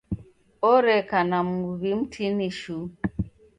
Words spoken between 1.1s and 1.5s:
na